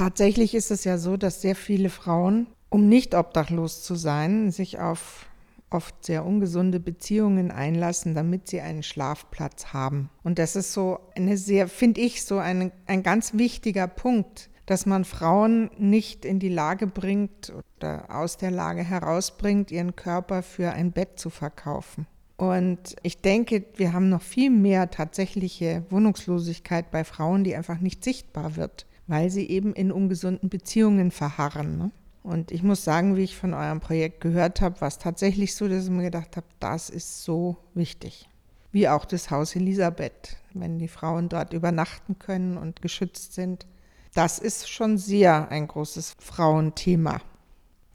Tatsächlich 0.00 0.54
ist 0.54 0.70
es 0.70 0.84
ja 0.84 0.96
so, 0.96 1.18
dass 1.18 1.42
sehr 1.42 1.54
viele 1.54 1.90
Frauen, 1.90 2.46
um 2.70 2.88
nicht 2.88 3.14
obdachlos 3.14 3.82
zu 3.82 3.96
sein, 3.96 4.50
sich 4.50 4.78
auf 4.78 5.26
oft 5.68 6.06
sehr 6.06 6.24
ungesunde 6.24 6.80
Beziehungen 6.80 7.50
einlassen, 7.50 8.14
damit 8.14 8.48
sie 8.48 8.62
einen 8.62 8.82
Schlafplatz 8.82 9.74
haben. 9.74 10.08
Und 10.22 10.38
das 10.38 10.56
ist 10.56 10.72
so 10.72 11.00
eine 11.14 11.36
sehr, 11.36 11.68
finde 11.68 12.00
ich, 12.00 12.24
so 12.24 12.38
eine, 12.38 12.72
ein 12.86 13.02
ganz 13.02 13.34
wichtiger 13.34 13.88
Punkt, 13.88 14.48
dass 14.64 14.86
man 14.86 15.04
Frauen 15.04 15.70
nicht 15.76 16.24
in 16.24 16.38
die 16.38 16.48
Lage 16.48 16.86
bringt 16.86 17.52
oder 17.78 18.06
aus 18.08 18.38
der 18.38 18.52
Lage 18.52 18.82
herausbringt, 18.82 19.70
ihren 19.70 19.96
Körper 19.96 20.42
für 20.42 20.72
ein 20.72 20.92
Bett 20.92 21.18
zu 21.18 21.28
verkaufen. 21.28 22.06
Und 22.38 22.96
ich 23.02 23.20
denke, 23.20 23.66
wir 23.76 23.92
haben 23.92 24.08
noch 24.08 24.22
viel 24.22 24.48
mehr 24.48 24.90
tatsächliche 24.90 25.84
Wohnungslosigkeit 25.90 26.90
bei 26.90 27.04
Frauen, 27.04 27.44
die 27.44 27.54
einfach 27.54 27.80
nicht 27.80 28.02
sichtbar 28.02 28.56
wird, 28.56 28.86
weil 29.10 29.28
sie 29.28 29.50
eben 29.50 29.74
in 29.74 29.90
ungesunden 29.90 30.48
Beziehungen 30.48 31.10
verharren. 31.10 31.76
Ne? 31.76 31.90
Und 32.22 32.52
ich 32.52 32.62
muss 32.62 32.84
sagen, 32.84 33.16
wie 33.16 33.24
ich 33.24 33.36
von 33.36 33.54
eurem 33.54 33.80
Projekt 33.80 34.20
gehört 34.20 34.60
habe, 34.60 34.80
war 34.80 34.86
es 34.86 34.98
tatsächlich 34.98 35.56
so, 35.56 35.66
dass 35.66 35.84
ich 35.84 35.90
mir 35.90 36.04
gedacht 36.04 36.36
habe, 36.36 36.46
das 36.60 36.88
ist 36.90 37.24
so 37.24 37.56
wichtig. 37.74 38.28
Wie 38.70 38.88
auch 38.88 39.04
das 39.04 39.32
Haus 39.32 39.56
Elisabeth, 39.56 40.36
wenn 40.54 40.78
die 40.78 40.86
Frauen 40.86 41.28
dort 41.28 41.52
übernachten 41.52 42.20
können 42.20 42.56
und 42.56 42.82
geschützt 42.82 43.34
sind. 43.34 43.66
Das 44.14 44.38
ist 44.38 44.70
schon 44.70 44.96
sehr 44.96 45.50
ein 45.50 45.66
großes 45.66 46.14
Frauenthema. 46.20 47.20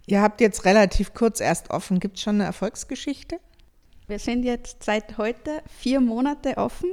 Ihr 0.07 0.21
habt 0.21 0.41
jetzt 0.41 0.65
relativ 0.65 1.13
kurz 1.13 1.39
erst 1.39 1.69
offen. 1.69 2.01
Gibt 2.01 2.17
es 2.17 2.23
schon 2.23 2.35
eine 2.35 2.43
Erfolgsgeschichte? 2.43 3.39
Wir 4.07 4.19
sind 4.19 4.43
jetzt 4.43 4.83
seit 4.83 5.17
heute 5.17 5.63
vier 5.79 6.01
Monate 6.01 6.57
offen. 6.57 6.89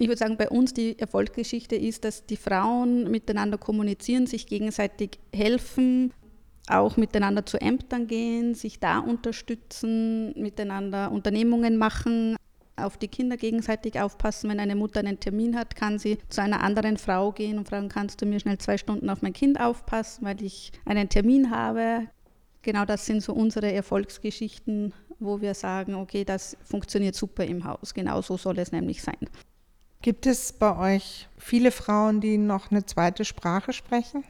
Ich 0.00 0.08
würde 0.08 0.18
sagen, 0.18 0.38
bei 0.38 0.48
uns 0.48 0.72
die 0.72 0.98
Erfolgsgeschichte 0.98 1.76
ist, 1.76 2.04
dass 2.04 2.24
die 2.24 2.38
Frauen 2.38 3.10
miteinander 3.10 3.58
kommunizieren, 3.58 4.26
sich 4.26 4.46
gegenseitig 4.46 5.18
helfen, 5.30 6.14
auch 6.68 6.96
miteinander 6.96 7.44
zu 7.44 7.60
Ämtern 7.60 8.06
gehen, 8.06 8.54
sich 8.54 8.80
da 8.80 9.00
unterstützen, 9.00 10.32
miteinander 10.40 11.12
Unternehmungen 11.12 11.76
machen, 11.76 12.36
auf 12.76 12.96
die 12.96 13.08
Kinder 13.08 13.36
gegenseitig 13.36 14.00
aufpassen. 14.00 14.48
Wenn 14.48 14.58
eine 14.58 14.74
Mutter 14.74 15.00
einen 15.00 15.20
Termin 15.20 15.54
hat, 15.54 15.76
kann 15.76 15.98
sie 15.98 16.16
zu 16.30 16.40
einer 16.40 16.62
anderen 16.62 16.96
Frau 16.96 17.30
gehen 17.32 17.58
und 17.58 17.68
fragen, 17.68 17.90
kannst 17.90 18.22
du 18.22 18.26
mir 18.26 18.40
schnell 18.40 18.56
zwei 18.56 18.78
Stunden 18.78 19.10
auf 19.10 19.20
mein 19.20 19.34
Kind 19.34 19.60
aufpassen, 19.60 20.24
weil 20.24 20.42
ich 20.42 20.72
einen 20.86 21.10
Termin 21.10 21.50
habe. 21.50 22.06
Genau 22.62 22.86
das 22.86 23.04
sind 23.04 23.22
so 23.22 23.34
unsere 23.34 23.70
Erfolgsgeschichten, 23.70 24.94
wo 25.18 25.42
wir 25.42 25.52
sagen, 25.52 25.94
okay, 25.94 26.24
das 26.24 26.56
funktioniert 26.64 27.16
super 27.16 27.44
im 27.44 27.64
Haus. 27.64 27.92
Genau 27.92 28.22
so 28.22 28.38
soll 28.38 28.58
es 28.60 28.72
nämlich 28.72 29.02
sein. 29.02 29.28
Gibt 30.02 30.24
es 30.24 30.52
bei 30.54 30.94
euch 30.94 31.28
viele 31.36 31.70
Frauen, 31.70 32.22
die 32.22 32.38
noch 32.38 32.70
eine 32.70 32.86
zweite 32.86 33.24
Sprache 33.26 33.74
sprechen? 33.74 34.24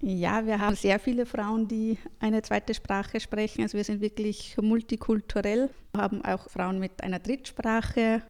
Ja, 0.00 0.46
wir 0.46 0.60
haben 0.60 0.76
sehr 0.76 1.00
viele 1.00 1.26
Frauen, 1.26 1.66
die 1.66 1.98
eine 2.20 2.42
zweite 2.42 2.72
Sprache 2.72 3.18
sprechen. 3.18 3.62
Also 3.62 3.76
wir 3.76 3.84
sind 3.84 4.00
wirklich 4.00 4.56
multikulturell. 4.60 5.70
Wir 5.92 6.00
haben 6.00 6.24
auch 6.24 6.48
Frauen 6.48 6.78
mit 6.78 7.02
einer 7.02 7.18
Drittsprache. 7.18 8.22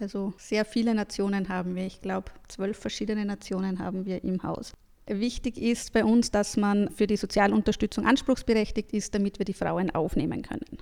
Also 0.00 0.32
sehr 0.38 0.64
viele 0.64 0.92
Nationen 0.92 1.48
haben 1.48 1.76
wir. 1.76 1.86
Ich 1.86 2.00
glaube, 2.00 2.30
zwölf 2.48 2.78
verschiedene 2.78 3.24
Nationen 3.24 3.78
haben 3.78 4.04
wir 4.04 4.22
im 4.24 4.42
Haus. 4.42 4.72
Wichtig 5.06 5.56
ist 5.56 5.92
bei 5.92 6.04
uns, 6.04 6.32
dass 6.32 6.56
man 6.56 6.90
für 6.90 7.06
die 7.06 7.16
Sozialunterstützung 7.16 8.06
anspruchsberechtigt 8.06 8.92
ist, 8.92 9.14
damit 9.14 9.38
wir 9.38 9.44
die 9.44 9.54
Frauen 9.54 9.90
aufnehmen 9.92 10.42
können. 10.42 10.78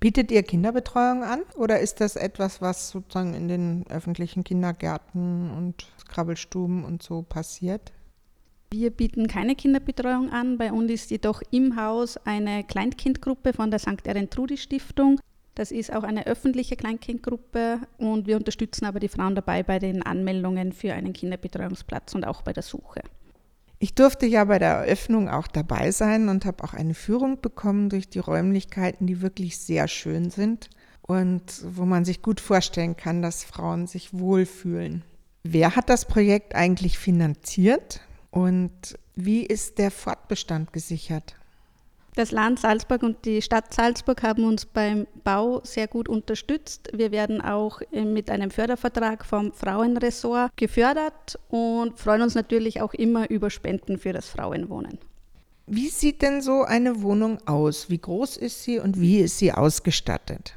Bietet 0.00 0.30
ihr 0.30 0.42
Kinderbetreuung 0.42 1.24
an 1.24 1.42
oder 1.56 1.78
ist 1.78 2.00
das 2.00 2.16
etwas, 2.16 2.62
was 2.62 2.88
sozusagen 2.88 3.34
in 3.34 3.48
den 3.48 3.84
öffentlichen 3.90 4.44
Kindergärten 4.44 5.50
und 5.50 5.86
Krabbelstuben 6.08 6.86
und 6.86 7.02
so 7.02 7.20
passiert? 7.20 7.92
Wir 8.72 8.90
bieten 8.90 9.26
keine 9.26 9.54
Kinderbetreuung 9.54 10.30
an. 10.30 10.56
Bei 10.56 10.72
uns 10.72 10.90
ist 10.90 11.10
jedoch 11.10 11.42
im 11.50 11.76
Haus 11.76 12.16
eine 12.24 12.64
Kleinkindgruppe 12.64 13.52
von 13.52 13.70
der 13.70 13.78
St. 13.78 14.06
Erentrudi 14.06 14.56
Stiftung. 14.56 15.20
Das 15.54 15.70
ist 15.70 15.92
auch 15.92 16.04
eine 16.04 16.26
öffentliche 16.26 16.76
Kleinkindgruppe 16.76 17.80
und 17.98 18.26
wir 18.26 18.38
unterstützen 18.38 18.86
aber 18.86 19.00
die 19.00 19.08
Frauen 19.08 19.34
dabei 19.34 19.62
bei 19.62 19.78
den 19.78 20.02
Anmeldungen 20.02 20.72
für 20.72 20.94
einen 20.94 21.12
Kinderbetreuungsplatz 21.12 22.14
und 22.14 22.24
auch 22.24 22.40
bei 22.40 22.54
der 22.54 22.62
Suche. 22.62 23.02
Ich 23.82 23.94
durfte 23.94 24.26
ja 24.26 24.44
bei 24.44 24.58
der 24.58 24.68
Eröffnung 24.68 25.30
auch 25.30 25.46
dabei 25.46 25.90
sein 25.90 26.28
und 26.28 26.44
habe 26.44 26.62
auch 26.64 26.74
eine 26.74 26.92
Führung 26.92 27.40
bekommen 27.40 27.88
durch 27.88 28.10
die 28.10 28.18
Räumlichkeiten, 28.18 29.06
die 29.06 29.22
wirklich 29.22 29.56
sehr 29.56 29.88
schön 29.88 30.30
sind 30.30 30.68
und 31.00 31.42
wo 31.64 31.86
man 31.86 32.04
sich 32.04 32.20
gut 32.20 32.40
vorstellen 32.40 32.94
kann, 32.94 33.22
dass 33.22 33.42
Frauen 33.42 33.86
sich 33.86 34.12
wohlfühlen. 34.12 35.02
Wer 35.44 35.76
hat 35.76 35.88
das 35.88 36.04
Projekt 36.04 36.54
eigentlich 36.54 36.98
finanziert? 36.98 38.02
Und 38.30 38.98
wie 39.14 39.46
ist 39.46 39.78
der 39.78 39.90
Fortbestand 39.90 40.74
gesichert? 40.74 41.34
Das 42.16 42.32
Land 42.32 42.58
Salzburg 42.58 43.04
und 43.04 43.24
die 43.24 43.40
Stadt 43.40 43.72
Salzburg 43.72 44.22
haben 44.24 44.44
uns 44.44 44.66
beim 44.66 45.06
Bau 45.22 45.60
sehr 45.62 45.86
gut 45.86 46.08
unterstützt. 46.08 46.90
Wir 46.92 47.12
werden 47.12 47.40
auch 47.40 47.80
äh, 47.92 48.04
mit 48.04 48.30
einem 48.30 48.50
Fördervertrag 48.50 49.24
vom 49.24 49.52
Frauenressort 49.52 50.50
gefördert 50.56 51.38
und 51.48 51.98
freuen 51.98 52.22
uns 52.22 52.34
natürlich 52.34 52.80
auch 52.80 52.94
immer 52.94 53.30
über 53.30 53.48
Spenden 53.48 53.96
für 53.98 54.12
das 54.12 54.28
Frauenwohnen. 54.28 54.98
Wie 55.66 55.88
sieht 55.88 56.20
denn 56.22 56.42
so 56.42 56.62
eine 56.62 57.02
Wohnung 57.02 57.38
aus? 57.46 57.88
Wie 57.90 57.98
groß 57.98 58.38
ist 58.38 58.64
sie 58.64 58.80
und 58.80 59.00
wie 59.00 59.20
ist 59.20 59.38
sie 59.38 59.52
ausgestattet? 59.52 60.56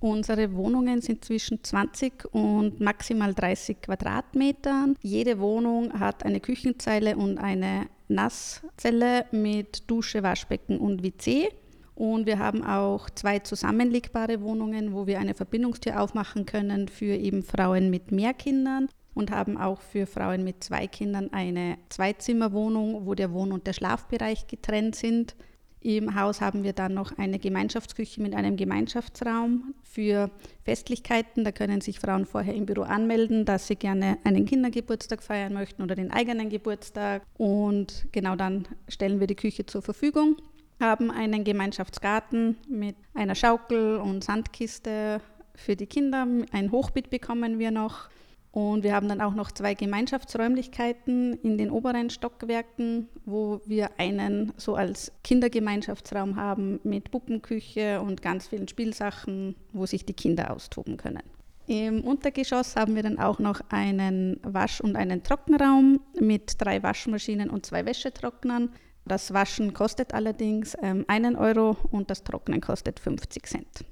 Unsere 0.00 0.54
Wohnungen 0.54 1.02
sind 1.02 1.24
zwischen 1.24 1.62
20 1.62 2.24
und 2.32 2.80
maximal 2.80 3.32
30 3.32 3.82
Quadratmetern. 3.82 4.96
Jede 5.02 5.38
Wohnung 5.38 6.00
hat 6.00 6.24
eine 6.24 6.40
Küchenzeile 6.40 7.16
und 7.16 7.38
eine 7.38 7.86
Nasszelle 8.10 9.26
mit 9.30 9.90
Dusche, 9.90 10.22
Waschbecken 10.22 10.78
und 10.78 11.02
WC. 11.02 11.48
Und 11.94 12.26
wir 12.26 12.38
haben 12.38 12.64
auch 12.64 13.10
zwei 13.10 13.40
zusammenlegbare 13.40 14.40
Wohnungen, 14.40 14.94
wo 14.94 15.06
wir 15.06 15.18
eine 15.18 15.34
Verbindungstür 15.34 16.00
aufmachen 16.00 16.46
können 16.46 16.88
für 16.88 17.14
eben 17.14 17.42
Frauen 17.42 17.90
mit 17.90 18.10
mehr 18.10 18.32
Kindern 18.32 18.88
und 19.14 19.30
haben 19.30 19.58
auch 19.58 19.80
für 19.80 20.06
Frauen 20.06 20.44
mit 20.44 20.64
zwei 20.64 20.86
Kindern 20.86 21.32
eine 21.32 21.76
Zweizimmerwohnung, 21.88 23.06
wo 23.06 23.14
der 23.14 23.32
Wohn- 23.32 23.52
und 23.52 23.66
der 23.66 23.74
Schlafbereich 23.74 24.46
getrennt 24.46 24.96
sind. 24.96 25.34
Im 25.82 26.14
Haus 26.14 26.42
haben 26.42 26.62
wir 26.62 26.74
dann 26.74 26.92
noch 26.92 27.16
eine 27.16 27.38
Gemeinschaftsküche 27.38 28.20
mit 28.20 28.34
einem 28.34 28.56
Gemeinschaftsraum 28.56 29.74
für 29.82 30.30
Festlichkeiten. 30.62 31.42
Da 31.42 31.52
können 31.52 31.80
sich 31.80 32.00
Frauen 32.00 32.26
vorher 32.26 32.54
im 32.54 32.66
Büro 32.66 32.82
anmelden, 32.82 33.46
dass 33.46 33.66
sie 33.66 33.76
gerne 33.76 34.18
einen 34.24 34.44
Kindergeburtstag 34.44 35.22
feiern 35.22 35.54
möchten 35.54 35.82
oder 35.82 35.94
den 35.94 36.10
eigenen 36.10 36.50
Geburtstag. 36.50 37.22
Und 37.38 38.06
genau 38.12 38.36
dann 38.36 38.68
stellen 38.88 39.20
wir 39.20 39.26
die 39.26 39.36
Küche 39.36 39.64
zur 39.64 39.80
Verfügung. 39.80 40.36
Haben 40.80 41.10
einen 41.10 41.44
Gemeinschaftsgarten 41.44 42.58
mit 42.68 42.96
einer 43.14 43.34
Schaukel 43.34 43.96
und 43.96 44.22
Sandkiste 44.22 45.22
für 45.54 45.76
die 45.76 45.86
Kinder. 45.86 46.26
Ein 46.52 46.72
Hochbeet 46.72 47.08
bekommen 47.08 47.58
wir 47.58 47.70
noch. 47.70 48.10
Und 48.52 48.82
wir 48.82 48.94
haben 48.94 49.08
dann 49.08 49.20
auch 49.20 49.34
noch 49.34 49.52
zwei 49.52 49.74
Gemeinschaftsräumlichkeiten 49.74 51.34
in 51.34 51.56
den 51.56 51.70
oberen 51.70 52.10
Stockwerken, 52.10 53.08
wo 53.24 53.60
wir 53.64 53.90
einen 53.98 54.52
so 54.56 54.74
als 54.74 55.12
Kindergemeinschaftsraum 55.22 56.34
haben 56.34 56.80
mit 56.82 57.12
Puppenküche 57.12 58.00
und 58.00 58.22
ganz 58.22 58.48
vielen 58.48 58.66
Spielsachen, 58.66 59.54
wo 59.72 59.86
sich 59.86 60.04
die 60.04 60.14
Kinder 60.14 60.52
austoben 60.52 60.96
können. 60.96 61.22
Im 61.68 62.02
Untergeschoss 62.02 62.74
haben 62.74 62.96
wir 62.96 63.04
dann 63.04 63.20
auch 63.20 63.38
noch 63.38 63.60
einen 63.68 64.40
Wasch- 64.42 64.80
und 64.80 64.96
einen 64.96 65.22
Trockenraum 65.22 66.00
mit 66.18 66.60
drei 66.60 66.82
Waschmaschinen 66.82 67.48
und 67.48 67.64
zwei 67.64 67.86
Wäschetrocknern. 67.86 68.70
Das 69.04 69.32
Waschen 69.32 69.72
kostet 69.72 70.12
allerdings 70.12 70.76
ähm, 70.82 71.04
einen 71.06 71.36
Euro 71.36 71.76
und 71.92 72.10
das 72.10 72.24
Trocknen 72.24 72.60
kostet 72.60 72.98
50 72.98 73.46
Cent. 73.46 73.84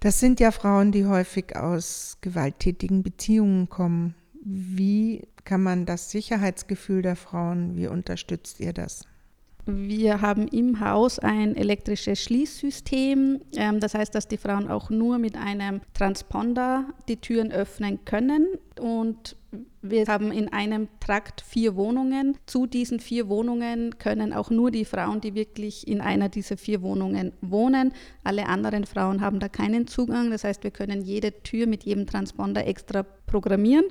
Das 0.00 0.18
sind 0.18 0.40
ja 0.40 0.50
Frauen, 0.50 0.92
die 0.92 1.04
häufig 1.04 1.56
aus 1.56 2.16
gewalttätigen 2.22 3.02
Beziehungen 3.02 3.68
kommen. 3.68 4.14
Wie 4.42 5.28
kann 5.44 5.62
man 5.62 5.84
das 5.84 6.10
Sicherheitsgefühl 6.10 7.02
der 7.02 7.16
Frauen, 7.16 7.76
wie 7.76 7.86
unterstützt 7.86 8.60
ihr 8.60 8.72
das? 8.72 9.04
Wir 9.66 10.20
haben 10.20 10.48
im 10.48 10.80
Haus 10.80 11.18
ein 11.18 11.56
elektrisches 11.56 12.22
Schließsystem. 12.22 13.40
Ähm, 13.56 13.80
das 13.80 13.94
heißt, 13.94 14.14
dass 14.14 14.28
die 14.28 14.36
Frauen 14.36 14.68
auch 14.68 14.90
nur 14.90 15.18
mit 15.18 15.36
einem 15.36 15.80
Transponder 15.94 16.86
die 17.08 17.18
Türen 17.18 17.52
öffnen 17.52 18.04
können. 18.04 18.46
Und 18.80 19.36
wir 19.82 20.06
haben 20.06 20.32
in 20.32 20.52
einem 20.52 20.88
Trakt 21.00 21.40
vier 21.40 21.76
Wohnungen. 21.76 22.36
Zu 22.46 22.66
diesen 22.66 23.00
vier 23.00 23.28
Wohnungen 23.28 23.98
können 23.98 24.32
auch 24.32 24.50
nur 24.50 24.70
die 24.70 24.84
Frauen, 24.84 25.20
die 25.20 25.34
wirklich 25.34 25.88
in 25.88 26.00
einer 26.00 26.28
dieser 26.28 26.56
vier 26.56 26.82
Wohnungen 26.82 27.32
wohnen. 27.40 27.92
Alle 28.24 28.46
anderen 28.46 28.84
Frauen 28.86 29.20
haben 29.20 29.40
da 29.40 29.48
keinen 29.48 29.86
Zugang. 29.86 30.30
Das 30.30 30.44
heißt, 30.44 30.64
wir 30.64 30.70
können 30.70 31.02
jede 31.02 31.42
Tür 31.42 31.66
mit 31.66 31.84
jedem 31.84 32.06
Transponder 32.06 32.66
extra 32.66 33.02
programmieren. 33.02 33.84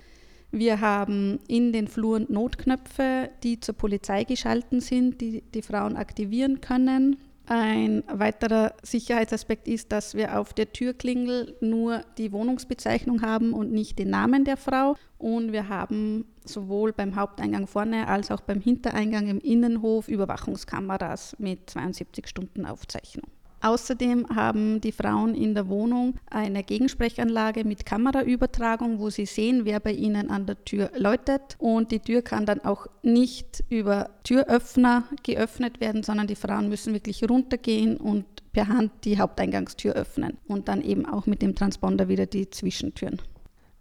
Wir 0.52 0.82
haben 0.82 1.40
in 1.48 1.72
den 1.72 1.88
Fluren 1.88 2.26
Notknöpfe, 2.30 3.30
die 3.44 3.60
zur 3.60 3.76
Polizei 3.76 4.24
geschalten 4.24 4.82
sind, 4.82 5.22
die 5.22 5.44
die 5.54 5.62
Frauen 5.62 5.96
aktivieren 5.96 6.60
können. 6.60 7.18
Ein 7.46 8.04
weiterer 8.08 8.74
Sicherheitsaspekt 8.84 9.68
ist, 9.68 9.92
dass 9.92 10.14
wir 10.14 10.40
auf 10.40 10.54
der 10.54 10.72
Türklingel 10.72 11.56
nur 11.62 12.04
die 12.20 12.32
Wohnungsbezeichnung 12.32 13.24
haben 13.24 13.54
und 13.54 13.72
nicht 13.72 13.98
den 13.98 14.12
Namen 14.12 14.44
der 14.44 14.58
Frau. 14.58 14.96
Und 15.18 15.52
wir 15.52 15.68
haben 15.68 16.26
sowohl 16.46 16.94
beim 16.94 17.16
Haupteingang 17.16 17.66
vorne 17.66 18.08
als 18.08 18.30
auch 18.30 18.42
beim 18.42 18.62
Hintereingang 18.62 19.28
im 19.28 19.40
Innenhof 19.40 20.08
Überwachungskameras 20.08 21.36
mit 21.40 21.70
72 21.70 22.28
Stunden 22.28 22.66
Aufzeichnung. 22.66 23.30
Außerdem 23.62 24.28
haben 24.36 24.80
die 24.82 24.92
Frauen 24.92 25.36
in 25.36 25.54
der 25.54 25.68
Wohnung 25.68 26.16
eine 26.30 26.64
Gegensprechanlage 26.64 27.66
mit 27.66 27.86
Kameraübertragung, 27.86 29.00
wo 29.00 29.10
sie 29.10 29.26
sehen, 29.26 29.66
wer 29.66 29.80
bei 29.80 29.92
ihnen 29.92 30.30
an 30.30 30.46
der 30.46 30.64
Tür 30.64 30.92
läutet. 30.96 31.56
Und 31.58 31.92
die 31.92 32.00
Tür 32.00 32.22
kann 32.22 32.46
dann 32.46 32.62
auch 32.62 32.88
nicht 33.04 33.64
über 33.70 34.10
Türöffner 34.24 35.04
geöffnet 35.24 35.82
werden, 35.82 36.04
sondern 36.04 36.28
die 36.28 36.36
Frauen 36.36 36.70
müssen 36.70 36.94
wirklich 36.94 37.30
runtergehen 37.30 37.98
und 37.98 38.26
per 38.54 38.68
Hand 38.68 38.92
die 39.04 39.20
Haupteingangstür 39.20 39.94
öffnen 39.94 40.38
und 40.48 40.68
dann 40.68 40.82
eben 40.82 41.06
auch 41.06 41.26
mit 41.26 41.42
dem 41.42 41.56
Transponder 41.56 42.08
wieder 42.08 42.26
die 42.26 42.50
Zwischentüren. 42.50 43.22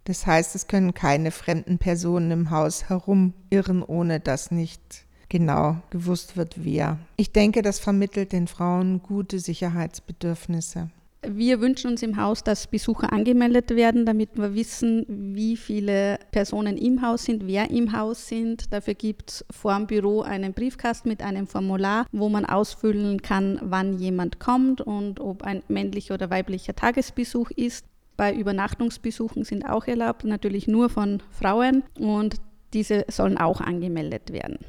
Das 0.03 0.25
heißt, 0.25 0.55
es 0.55 0.67
können 0.67 0.93
keine 0.93 1.31
fremden 1.31 1.77
Personen 1.77 2.31
im 2.31 2.49
Haus 2.49 2.89
herumirren, 2.89 3.83
ohne 3.83 4.19
dass 4.19 4.51
nicht 4.51 5.05
genau 5.29 5.77
gewusst 5.89 6.35
wird, 6.35 6.55
wer. 6.63 6.97
Ich 7.15 7.31
denke, 7.31 7.61
das 7.61 7.79
vermittelt 7.79 8.31
den 8.31 8.47
Frauen 8.47 9.01
gute 9.01 9.39
Sicherheitsbedürfnisse. 9.39 10.89
Wir 11.27 11.59
wünschen 11.59 11.91
uns 11.91 12.01
im 12.01 12.15
Haus, 12.15 12.45
dass 12.45 12.67
Besucher 12.67 13.11
angemeldet 13.11 13.71
werden, 13.71 14.05
damit 14.05 14.37
wir 14.37 14.55
wissen, 14.55 15.05
wie 15.35 15.57
viele 15.57 16.17
Personen 16.31 16.77
im 16.77 17.01
Haus 17.01 17.25
sind, 17.25 17.45
wer 17.45 17.69
im 17.69 17.91
Haus 17.91 18.27
sind. 18.27 18.71
Dafür 18.71 18.93
gibt 18.93 19.29
es 19.29 19.45
vor 19.51 19.75
dem 19.75 19.85
Büro 19.85 20.21
einen 20.21 20.53
Briefkasten 20.53 21.09
mit 21.09 21.21
einem 21.21 21.45
Formular, 21.45 22.05
wo 22.13 22.29
man 22.29 22.45
ausfüllen 22.45 23.21
kann, 23.21 23.59
wann 23.61 23.99
jemand 23.99 24.39
kommt 24.39 24.79
und 24.79 25.19
ob 25.19 25.43
ein 25.43 25.61
männlicher 25.67 26.13
oder 26.13 26.29
weiblicher 26.29 26.73
Tagesbesuch 26.73 27.51
ist. 27.51 27.85
Bei 28.15 28.33
Übernachtungsbesuchen 28.33 29.43
sind 29.43 29.65
auch 29.65 29.87
erlaubt, 29.87 30.23
natürlich 30.23 30.67
nur 30.67 30.89
von 30.89 31.21
Frauen 31.31 31.83
und 31.99 32.35
diese 32.73 33.05
sollen 33.09 33.37
auch 33.37 33.59
angemeldet 33.59 34.31
werden. 34.31 34.59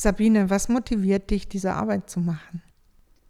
Sabine, 0.00 0.48
was 0.48 0.70
motiviert 0.70 1.30
dich, 1.30 1.46
diese 1.46 1.74
Arbeit 1.74 2.08
zu 2.08 2.20
machen? 2.20 2.62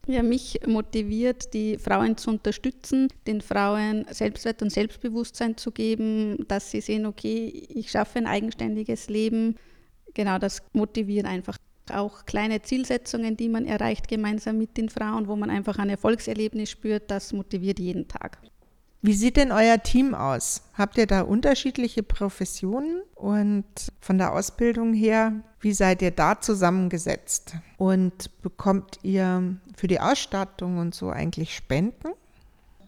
Ja, 0.06 0.22
mich 0.22 0.60
motiviert, 0.68 1.52
die 1.52 1.78
Frauen 1.78 2.16
zu 2.16 2.30
unterstützen, 2.30 3.08
den 3.26 3.40
Frauen 3.40 4.06
Selbstwert 4.10 4.62
und 4.62 4.70
Selbstbewusstsein 4.70 5.56
zu 5.56 5.72
geben, 5.72 6.46
dass 6.46 6.70
sie 6.70 6.80
sehen, 6.80 7.06
okay, 7.06 7.48
ich 7.48 7.90
schaffe 7.90 8.18
ein 8.18 8.26
eigenständiges 8.28 9.08
Leben. 9.08 9.56
Genau 10.14 10.38
das 10.38 10.62
motiviert 10.72 11.26
einfach. 11.26 11.56
Auch 11.92 12.24
kleine 12.24 12.62
Zielsetzungen, 12.62 13.36
die 13.36 13.48
man 13.48 13.66
erreicht 13.66 14.06
gemeinsam 14.06 14.56
mit 14.56 14.76
den 14.76 14.90
Frauen, 14.90 15.26
wo 15.26 15.34
man 15.34 15.50
einfach 15.50 15.76
ein 15.78 15.90
Erfolgserlebnis 15.90 16.70
spürt, 16.70 17.10
das 17.10 17.32
motiviert 17.32 17.80
jeden 17.80 18.06
Tag. 18.06 18.38
Wie 19.02 19.14
sieht 19.14 19.38
denn 19.38 19.50
euer 19.50 19.82
Team 19.82 20.14
aus? 20.14 20.62
Habt 20.74 20.98
ihr 20.98 21.06
da 21.06 21.22
unterschiedliche 21.22 22.02
Professionen? 22.02 23.02
Und 23.14 23.64
von 24.00 24.18
der 24.18 24.34
Ausbildung 24.34 24.92
her, 24.92 25.32
wie 25.60 25.72
seid 25.72 26.02
ihr 26.02 26.10
da 26.10 26.38
zusammengesetzt? 26.38 27.54
Und 27.78 28.42
bekommt 28.42 28.98
ihr 29.02 29.56
für 29.74 29.86
die 29.86 30.00
Ausstattung 30.00 30.78
und 30.78 30.94
so 30.94 31.08
eigentlich 31.08 31.54
Spenden? 31.54 32.08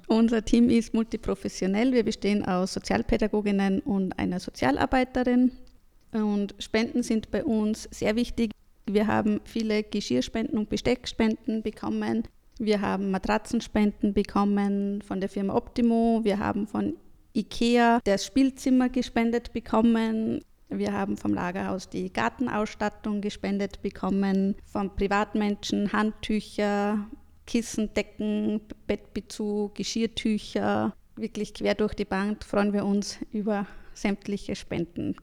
Unser 0.07 0.45
Team 0.45 0.69
ist 0.69 0.92
multiprofessionell. 0.92 1.95
Wir 1.95 2.04
bestehen 2.04 2.45
aus 2.45 2.75
Sozialpädagoginnen 2.75 3.81
und 3.81 4.19
einer 4.19 4.38
Sozialarbeiterin. 4.38 5.52
Und 6.12 6.54
Spenden 6.59 7.02
sind 7.02 7.31
bei 7.31 7.42
uns 7.42 7.88
sehr 7.90 8.16
wichtig. 8.16 8.50
Wir 8.85 9.07
haben 9.07 9.40
viele 9.45 9.83
Geschirrspenden 9.83 10.59
und 10.59 10.69
Besteckspenden 10.69 11.62
bekommen. 11.62 12.25
Wir 12.62 12.81
haben 12.81 13.11
Matratzenspenden 13.11 14.14
bekommen 14.14 15.02
von 15.02 15.19
der 15.19 15.28
Firma 15.28 15.57
Optimo. 15.57 16.21
Wir 16.23 16.38
haben 16.38 16.69
von 16.69 16.97
IKEA 17.35 17.99
das 18.04 18.25
Spielzimmer 18.25 18.88
gespendet 18.88 19.52
bekommen. 19.52 20.45
Wir 20.69 20.92
haben 20.92 21.16
vom 21.16 21.35
Lagerhaus 21.35 21.88
die 21.88 22.13
Gartenausstattung 22.13 23.21
gespendet 23.21 23.82
bekommen, 23.82 24.54
von 24.65 24.95
Privatmenschen 24.95 25.93
Handtücher, 25.93 27.04
Kissen, 27.49 27.93
Decken, 27.95 28.60
Bettbezug, 28.86 29.75
Geschirrtücher. 29.75 30.95
Wirklich 31.17 31.54
quer 31.54 31.75
durch 31.75 31.95
die 31.95 32.04
Bank 32.04 32.45
freuen 32.45 32.73
wir 32.73 32.84
uns 32.84 33.19
über 33.32 33.67
sämtliche 33.93 34.54
Spenden. 34.54 35.17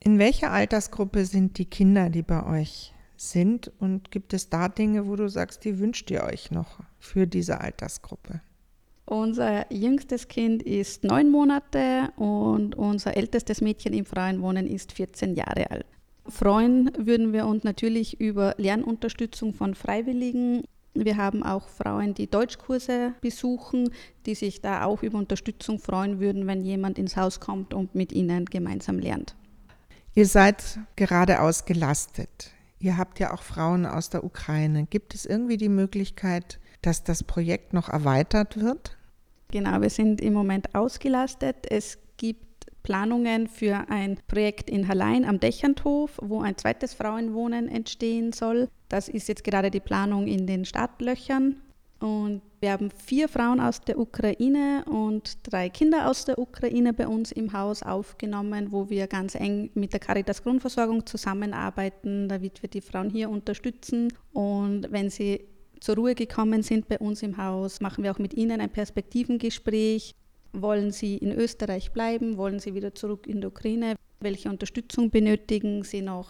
In 0.00 0.18
welcher 0.18 0.52
Altersgruppe 0.52 1.24
sind 1.24 1.56
die 1.56 1.64
Kinder, 1.64 2.10
die 2.10 2.20
bei 2.20 2.44
euch 2.44 2.93
sind? 3.16 3.72
Und 3.78 4.10
gibt 4.10 4.34
es 4.34 4.48
da 4.48 4.68
Dinge, 4.68 5.06
wo 5.06 5.16
du 5.16 5.28
sagst, 5.28 5.64
die 5.64 5.78
wünscht 5.78 6.10
ihr 6.10 6.24
euch 6.24 6.50
noch 6.50 6.80
für 6.98 7.26
diese 7.26 7.60
Altersgruppe? 7.60 8.40
Unser 9.06 9.70
jüngstes 9.70 10.28
Kind 10.28 10.62
ist 10.62 11.04
neun 11.04 11.30
Monate 11.30 12.10
und 12.16 12.74
unser 12.74 13.16
ältestes 13.16 13.60
Mädchen 13.60 13.92
im 13.92 14.06
freien 14.06 14.40
Wohnen 14.40 14.66
ist 14.66 14.92
14 14.92 15.34
Jahre 15.34 15.70
alt. 15.70 15.86
Freuen 16.26 16.90
würden 16.96 17.34
wir 17.34 17.46
uns 17.46 17.64
natürlich 17.64 18.18
über 18.18 18.54
Lernunterstützung 18.56 19.52
von 19.52 19.74
Freiwilligen. 19.74 20.62
Wir 20.94 21.18
haben 21.18 21.42
auch 21.42 21.68
Frauen, 21.68 22.14
die 22.14 22.30
Deutschkurse 22.30 23.12
besuchen, 23.20 23.90
die 24.24 24.34
sich 24.34 24.62
da 24.62 24.84
auch 24.84 25.02
über 25.02 25.18
Unterstützung 25.18 25.78
freuen 25.78 26.20
würden, 26.20 26.46
wenn 26.46 26.62
jemand 26.62 26.98
ins 26.98 27.16
Haus 27.16 27.40
kommt 27.40 27.74
und 27.74 27.94
mit 27.94 28.10
ihnen 28.10 28.46
gemeinsam 28.46 28.98
lernt. 28.98 29.36
Ihr 30.14 30.26
seid 30.26 30.78
gerade 30.96 31.42
ausgelastet. 31.42 32.53
Ihr 32.84 32.98
habt 32.98 33.18
ja 33.18 33.32
auch 33.32 33.40
Frauen 33.40 33.86
aus 33.86 34.10
der 34.10 34.24
Ukraine. 34.24 34.84
Gibt 34.84 35.14
es 35.14 35.24
irgendwie 35.24 35.56
die 35.56 35.70
Möglichkeit, 35.70 36.60
dass 36.82 37.02
das 37.02 37.24
Projekt 37.24 37.72
noch 37.72 37.88
erweitert 37.88 38.60
wird? 38.60 38.98
Genau, 39.50 39.80
wir 39.80 39.88
sind 39.88 40.20
im 40.20 40.34
Moment 40.34 40.74
ausgelastet. 40.74 41.56
Es 41.70 41.96
gibt 42.18 42.66
Planungen 42.82 43.48
für 43.48 43.88
ein 43.88 44.18
Projekt 44.28 44.68
in 44.68 44.86
Hallein 44.86 45.24
am 45.24 45.40
Dächernthof, 45.40 46.18
wo 46.20 46.42
ein 46.42 46.58
zweites 46.58 46.92
Frauenwohnen 46.92 47.68
entstehen 47.68 48.32
soll. 48.32 48.68
Das 48.90 49.08
ist 49.08 49.28
jetzt 49.28 49.44
gerade 49.44 49.70
die 49.70 49.80
Planung 49.80 50.26
in 50.26 50.46
den 50.46 50.66
Startlöchern. 50.66 51.62
Und 52.04 52.42
wir 52.60 52.72
haben 52.72 52.90
vier 52.90 53.30
Frauen 53.30 53.60
aus 53.60 53.80
der 53.80 53.98
Ukraine 53.98 54.84
und 54.84 55.38
drei 55.42 55.70
Kinder 55.70 56.10
aus 56.10 56.26
der 56.26 56.38
Ukraine 56.38 56.92
bei 56.92 57.08
uns 57.08 57.32
im 57.32 57.54
Haus 57.54 57.82
aufgenommen, 57.82 58.72
wo 58.72 58.90
wir 58.90 59.06
ganz 59.06 59.34
eng 59.34 59.70
mit 59.72 59.94
der 59.94 60.00
Caritas 60.00 60.42
Grundversorgung 60.42 61.06
zusammenarbeiten, 61.06 62.28
damit 62.28 62.60
wir 62.60 62.68
die 62.68 62.82
Frauen 62.82 63.08
hier 63.08 63.30
unterstützen. 63.30 64.12
Und 64.34 64.92
wenn 64.92 65.08
sie 65.08 65.46
zur 65.80 65.96
Ruhe 65.96 66.14
gekommen 66.14 66.62
sind 66.62 66.88
bei 66.88 66.98
uns 66.98 67.22
im 67.22 67.38
Haus, 67.38 67.80
machen 67.80 68.04
wir 68.04 68.10
auch 68.10 68.18
mit 68.18 68.34
ihnen 68.34 68.60
ein 68.60 68.70
Perspektivengespräch. 68.70 70.14
Wollen 70.52 70.90
sie 70.90 71.16
in 71.16 71.32
Österreich 71.32 71.90
bleiben? 71.92 72.36
Wollen 72.36 72.58
sie 72.58 72.74
wieder 72.74 72.94
zurück 72.94 73.26
in 73.26 73.40
die 73.40 73.46
Ukraine? 73.46 73.96
Welche 74.20 74.50
Unterstützung 74.50 75.08
benötigen 75.08 75.84
sie 75.84 76.02
noch? 76.02 76.28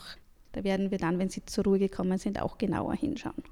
Da 0.53 0.63
werden 0.63 0.93
wir 0.93 0.99
dann, 0.99 1.19
wenn 1.19 1.31
sie 1.31 1.45
zur 1.45 1.65
Ruhe 1.65 1.81
gekommen 1.81 2.19
sind, 2.19 2.41
auch 2.41 2.59
genauer 2.59 2.95
hinschauen. 2.95 3.43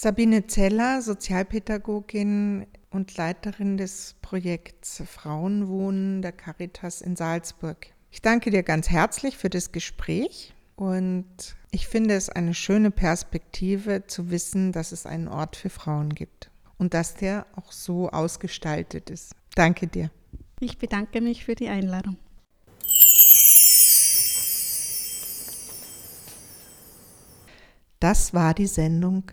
Sabine 0.00 0.46
Zeller, 0.46 1.02
Sozialpädagogin 1.02 2.68
und 2.90 3.16
Leiterin 3.16 3.76
des 3.76 4.14
Projekts 4.22 5.02
Frauenwohnen 5.04 6.22
der 6.22 6.30
Caritas 6.30 7.00
in 7.00 7.16
Salzburg. 7.16 7.88
Ich 8.12 8.22
danke 8.22 8.50
dir 8.50 8.62
ganz 8.62 8.90
herzlich 8.90 9.36
für 9.36 9.50
das 9.50 9.72
Gespräch 9.72 10.54
und 10.76 11.26
ich 11.72 11.88
finde 11.88 12.14
es 12.14 12.30
eine 12.30 12.54
schöne 12.54 12.92
Perspektive 12.92 14.06
zu 14.06 14.30
wissen, 14.30 14.70
dass 14.70 14.92
es 14.92 15.04
einen 15.04 15.26
Ort 15.26 15.56
für 15.56 15.68
Frauen 15.68 16.14
gibt 16.14 16.52
und 16.78 16.94
dass 16.94 17.14
der 17.14 17.48
auch 17.56 17.72
so 17.72 18.08
ausgestaltet 18.08 19.10
ist. 19.10 19.34
Danke 19.56 19.88
dir. 19.88 20.12
Ich 20.60 20.78
bedanke 20.78 21.20
mich 21.20 21.44
für 21.44 21.56
die 21.56 21.70
Einladung. 21.70 22.16
Das 27.98 28.32
war 28.32 28.54
die 28.54 28.68
Sendung 28.68 29.32